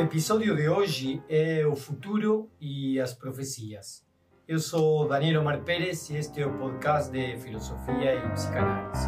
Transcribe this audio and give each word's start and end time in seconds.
episódio 0.00 0.56
de 0.56 0.66
hoje 0.66 1.22
é 1.28 1.66
o 1.66 1.76
futuro 1.76 2.50
e 2.58 2.98
as 2.98 3.12
profecias. 3.12 4.02
Eu 4.48 4.58
sou 4.58 5.06
Daniel 5.06 5.42
Omar 5.42 5.62
Pérez 5.62 6.08
e 6.08 6.16
este 6.16 6.40
é 6.40 6.46
o 6.46 6.56
podcast 6.56 7.12
de 7.12 7.36
filosofia 7.36 8.14
e 8.14 8.30
psicanálise. 8.30 9.06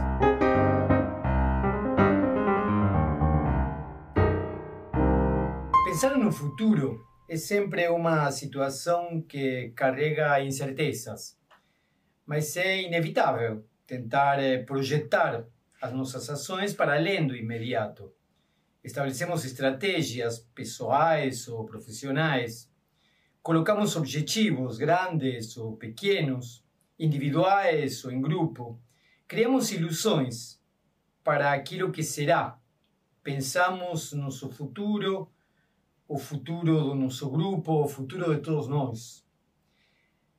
Pensar 5.87 6.19
no 6.19 6.31
futuro 6.31 7.01
é 7.27 7.37
sempre 7.37 7.89
uma 7.89 8.31
situação 8.31 9.23
que 9.23 9.71
carrega 9.75 10.45
incertezas, 10.45 11.39
mas 12.27 12.55
é 12.59 12.83
inevitável 12.83 13.65
tentar 13.87 14.39
eh, 14.43 14.59
projetar 14.59 15.47
as 15.81 15.93
nossas 15.95 16.29
ações 16.29 16.75
para 16.75 16.95
além 16.95 17.27
do 17.27 17.35
imediato. 17.35 18.13
Estabelecemos 18.83 19.45
estratégias 19.45 20.41
pessoais 20.55 21.47
ou 21.47 21.65
profissionais, 21.65 22.69
colocamos 23.41 23.95
objetivos 23.95 24.77
grandes 24.77 25.57
ou 25.57 25.77
pequenos, 25.77 26.65
individuais 26.99 28.05
ou 28.05 28.11
em 28.11 28.21
grupo, 28.21 28.81
criamos 29.29 29.71
ilusões 29.71 30.61
para 31.23 31.53
aquilo 31.53 31.93
que 31.93 32.03
será, 32.03 32.59
pensamos 33.23 34.13
no 34.13 34.25
nosso 34.25 34.51
futuro, 34.51 35.31
o 36.09 36.19
futuro 36.19 36.83
do 36.83 36.95
nosso 36.95 37.31
grupo, 37.31 37.85
o 37.85 37.89
futuro 37.89 38.35
de 38.35 38.43
todos 38.43 38.67
nós. 38.67 39.25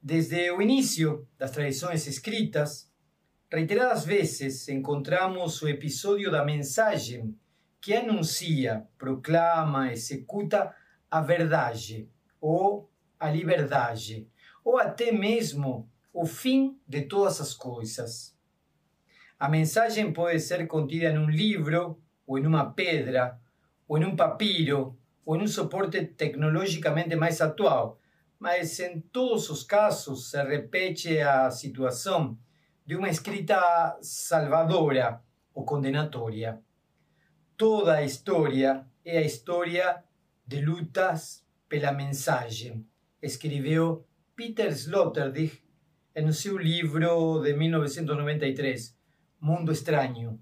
Desde 0.01 0.51
o 0.51 0.61
início 0.61 1.25
das 1.37 1.51
tradições 1.51 2.05
escritas, 2.07 2.91
reiteradas 3.49 4.03
vezes 4.03 4.67
encontramos 4.67 5.61
o 5.61 5.67
episódio 5.69 6.29
da 6.29 6.43
mensagem 6.43 7.33
que 7.83 7.93
anuncia, 7.93 8.87
proclama, 8.97 9.91
executa 9.91 10.73
a 11.11 11.19
verdade 11.19 12.09
ou 12.39 12.89
a 13.19 13.29
liberdade, 13.29 14.25
ou 14.63 14.77
até 14.77 15.11
mesmo 15.11 15.91
o 16.13 16.25
fim 16.25 16.79
de 16.87 17.01
todas 17.01 17.41
as 17.41 17.53
coisas. 17.53 18.37
A 19.37 19.49
mensagem 19.49 20.13
pode 20.13 20.39
ser 20.39 20.65
contida 20.65 21.09
em 21.09 21.17
um 21.17 21.29
livro, 21.29 22.01
ou 22.25 22.39
em 22.39 22.47
uma 22.47 22.71
pedra, 22.71 23.37
ou 23.85 23.97
em 23.97 24.05
um 24.05 24.15
papiro, 24.15 24.97
ou 25.25 25.35
em 25.35 25.41
um 25.41 25.47
suporte 25.47 26.05
tecnologicamente 26.05 27.17
mais 27.17 27.41
atual, 27.41 27.99
mas 28.39 28.79
em 28.79 29.01
todos 29.01 29.49
os 29.49 29.61
casos 29.61 30.31
se 30.31 30.41
repete 30.41 31.19
a 31.19 31.51
situação 31.51 32.37
de 32.85 32.95
uma 32.95 33.09
escrita 33.09 33.97
salvadora 34.01 35.21
ou 35.53 35.65
condenatória 35.65 36.63
toda 37.57 37.95
a 37.95 38.03
história 38.03 38.85
é 39.05 39.17
a 39.17 39.21
história 39.21 40.03
de 40.45 40.61
lutas 40.61 41.45
pela 41.67 41.91
mensagem, 41.91 42.85
escreveu 43.21 44.05
Peter 44.35 44.71
Sloterdijk 44.71 45.63
em 46.15 46.31
seu 46.31 46.57
livro 46.57 47.41
de 47.41 47.53
1993, 47.53 48.97
Mundo 49.39 49.71
Estranho. 49.71 50.39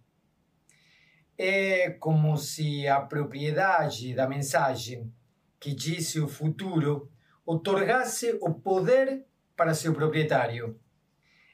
É 1.38 1.92
como 1.92 2.38
se 2.38 2.88
a 2.88 3.02
propriedade 3.02 4.14
da 4.14 4.28
mensagem, 4.28 5.12
que 5.60 5.74
disse 5.74 6.20
o 6.20 6.28
futuro, 6.28 7.10
otorgasse 7.46 8.38
o 8.42 8.54
poder 8.54 9.26
para 9.56 9.74
seu 9.74 9.94
proprietário. 9.94 10.80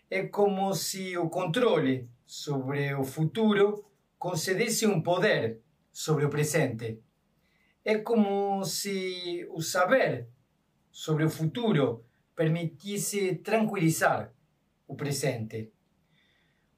É 0.10 0.24
como 0.24 0.74
se 0.74 1.18
o 1.18 1.30
controle 1.30 2.10
sobre 2.26 2.94
o 2.94 3.04
futuro 3.04 3.86
concedesse 4.18 4.86
um 4.86 5.02
poder 5.02 5.62
sobre 5.92 6.26
o 6.26 6.30
presente. 6.30 7.02
É 7.84 7.98
como 8.00 8.64
se 8.66 9.48
o 9.52 9.62
saber 9.62 10.28
sobre 10.92 11.24
o 11.24 11.30
futuro 11.30 12.06
permitisse 12.36 13.36
tranquilizar 13.36 14.34
o 14.88 14.96
presente. 14.96 15.72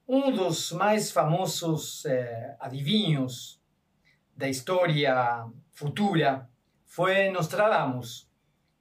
Um 0.06 0.32
dos 0.32 0.72
mais 0.72 1.10
famosos 1.10 2.04
eh, 2.04 2.56
adivinhos 2.58 3.60
da 4.36 4.48
história 4.48 5.46
futura 5.70 6.48
foi 6.84 7.28
Nostradamus, 7.30 8.28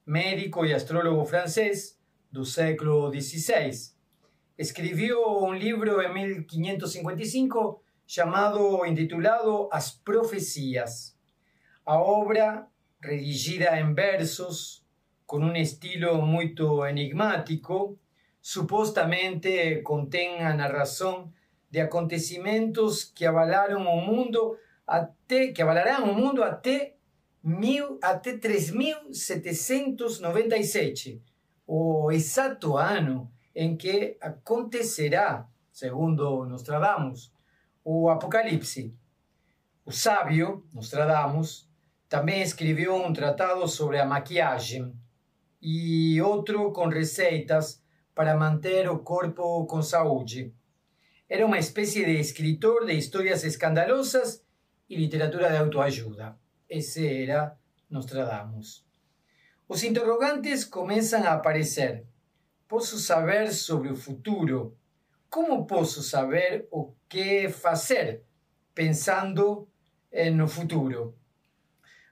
médico 0.06 0.66
e 0.66 0.74
astrólogo 0.74 1.24
francês 1.26 2.00
do 2.32 2.44
século 2.44 3.12
XVI. 3.14 3.94
Escreveu 4.58 5.44
um 5.44 5.54
livro 5.54 6.02
em 6.02 6.14
1555 6.14 7.84
chamado 8.10 8.86
intitulado 8.88 9.70
As 9.72 9.92
Profecias. 9.92 11.16
A 11.86 12.02
obra, 12.02 12.66
redigida 13.00 13.80
em 13.80 13.94
versos, 13.94 14.84
com 15.28 15.38
um 15.38 15.56
estilo 15.56 16.20
muito 16.26 16.84
enigmático, 16.88 18.00
supostamente 18.42 19.84
contém 19.84 20.44
a 20.44 20.56
narração 20.56 21.32
de 21.70 21.82
acontecimentos 21.82 23.04
que 23.04 23.28
avalaram 23.28 23.86
o 23.86 24.02
mundo 24.02 24.58
até 24.88 25.52
que 25.52 25.62
avalarão 25.62 26.12
o 26.12 26.16
mundo 26.16 26.44
até 26.44 26.96
mil, 27.44 28.00
até 28.02 28.36
3797, 28.36 31.22
o 31.68 32.12
exato 32.12 32.76
ano 32.76 33.32
em 33.54 33.78
que 33.78 34.18
acontecerá, 34.20 35.48
segundo 35.72 36.44
Nostradamus, 36.46 37.32
o 37.92 38.08
Apocalipse. 38.08 38.96
O 39.84 39.92
sábio, 39.92 40.64
Nostradamus, 40.72 41.68
também 42.08 42.40
escreveu 42.44 42.96
um 42.96 43.12
tratado 43.12 43.68
sobre 43.68 43.98
a 43.98 44.06
maquiagem 44.06 44.94
e 45.60 46.22
outro 46.22 46.72
com 46.72 46.88
receitas 46.88 47.82
para 48.14 48.38
manter 48.38 48.88
o 48.88 49.00
corpo 49.00 49.66
com 49.66 49.82
saúde. 49.82 50.54
Era 51.28 51.44
uma 51.44 51.58
espécie 51.58 52.06
de 52.06 52.20
escritor 52.20 52.86
de 52.86 52.94
histórias 52.94 53.44
escandalosas 53.44 54.46
e 54.88 54.96
literatura 54.96 55.50
de 55.50 55.58
autoajuda. 55.58 56.38
Esse 56.70 57.24
era 57.24 57.58
Nostradamus. 57.90 58.86
Os 59.68 59.82
interrogantes 59.84 60.64
começam 60.64 61.24
a 61.24 61.34
aparecer. 61.34 62.06
Posso 62.68 63.00
saber 63.00 63.52
sobre 63.52 63.90
o 63.90 63.96
futuro 63.96 64.78
como 65.30 65.68
posso 65.68 66.02
saber 66.02 66.68
o 66.72 66.92
que 67.08 67.50
fazer 67.50 68.24
pensando 68.74 69.68
no 70.34 70.48
futuro? 70.48 71.16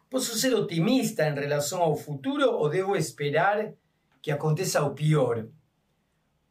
Posso 0.09 0.37
ser 0.37 0.53
otimista 0.53 1.27
em 1.27 1.33
relação 1.33 1.81
ao 1.81 1.95
futuro 1.95 2.51
ou 2.51 2.69
devo 2.69 2.95
esperar 2.95 3.73
que 4.21 4.31
aconteça 4.31 4.83
o 4.83 4.93
pior? 4.93 5.47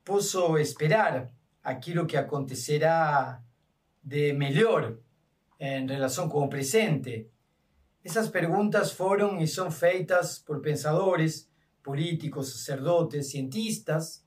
Posso 0.05 0.59
esperar 0.59 1.31
aquilo 1.63 2.07
que 2.07 2.17
acontecerá 2.17 3.41
de 4.03 4.33
melhor 4.33 4.99
em 5.59 5.87
relação 5.87 6.29
com 6.29 6.45
o 6.45 6.49
presente? 6.49 7.31
Essas 8.05 8.29
perguntas 8.29 8.91
foram 8.91 9.41
e 9.41 9.47
são 9.47 9.71
feitas 9.71 10.39
por 10.39 10.61
pensadores, 10.61 11.49
políticos, 11.83 12.53
sacerdotes, 12.53 13.31
cientistas 13.31 14.26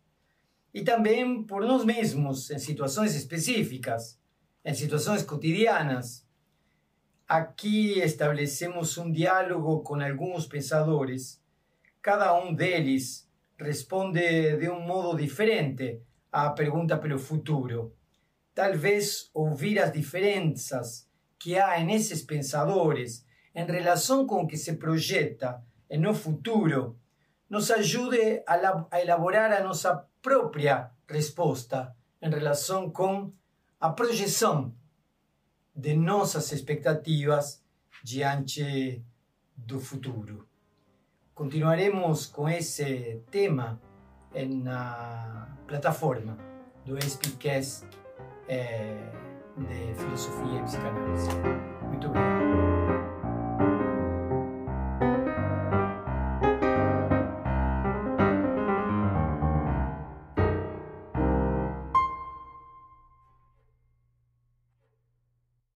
y 0.72 0.84
también 0.84 1.46
por 1.46 1.66
nos 1.66 1.86
mismos 1.86 2.52
en 2.52 2.60
situaciones 2.60 3.16
específicas, 3.16 4.20
en 4.64 4.76
situaciones 4.76 5.24
cotidianas. 5.24 6.28
Aquí 7.28 8.02
establecemos 8.02 8.98
un 8.98 9.12
diálogo 9.12 9.84
con 9.84 10.02
algunos 10.02 10.48
pensadores. 10.48 11.42
Cada 12.02 12.34
uno 12.34 12.56
de 12.58 12.78
ellos 12.78 13.28
responde 13.58 14.58
de 14.58 14.70
un 14.70 14.86
modo 14.86 15.16
diferente 15.16 16.04
a 16.32 16.56
pergunta 16.56 17.00
pelo 17.00 17.20
futuro. 17.20 17.94
Tal 18.54 18.78
vez 18.78 19.30
ouvir 19.34 19.80
as 19.80 19.92
diferenças 19.94 21.10
que 21.38 21.60
hay 21.60 21.84
en 21.84 21.90
esos 21.90 22.24
pensadores 22.24 23.26
en 23.54 23.68
relación 23.68 24.28
con 24.28 24.48
que 24.48 24.58
se 24.58 24.74
projeta 24.74 25.64
no 25.98 26.14
futuro 26.14 26.98
nos 27.50 27.72
ajude 27.72 28.44
a 28.46 29.02
elaborar 29.02 29.52
a 29.52 29.64
nossa 29.64 30.06
própria 30.22 30.92
resposta 31.08 31.96
em 32.22 32.30
relação 32.30 32.90
com 32.90 33.32
a 33.80 33.90
projeção 33.90 34.74
de 35.76 35.96
nossas 35.96 36.52
expectativas 36.52 37.64
diante 38.04 39.04
do 39.56 39.80
futuro. 39.80 40.48
Continuaremos 41.34 42.26
com 42.26 42.50
esse 42.50 43.24
tema 43.32 43.82
na 44.34 45.58
plataforma 45.66 46.38
do 46.86 47.02
Speakcast 47.02 47.86
eh, 48.48 49.12
de 49.58 49.94
Filosofia 49.96 50.60
e 50.60 50.64
Psicanálise. 50.64 51.30
Muito 51.88 52.08
obrigado. 52.08 53.09